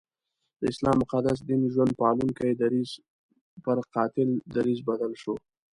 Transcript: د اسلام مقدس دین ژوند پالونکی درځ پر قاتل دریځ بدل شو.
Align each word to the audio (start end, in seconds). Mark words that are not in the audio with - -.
د 0.59 0.61
اسلام 0.71 0.95
مقدس 1.03 1.37
دین 1.47 1.61
ژوند 1.73 1.91
پالونکی 2.01 2.51
درځ 2.61 2.89
پر 3.63 3.77
قاتل 3.93 4.29
دریځ 4.55 4.79
بدل 4.89 5.11
شو. 5.21 5.35